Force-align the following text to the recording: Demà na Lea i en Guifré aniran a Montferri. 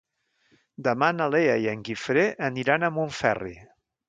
Demà 0.87 1.09
na 1.17 1.27
Lea 1.35 1.59
i 1.67 1.69
en 1.75 1.83
Guifré 1.91 2.25
aniran 2.51 2.89
a 2.89 2.95
Montferri. 2.97 3.55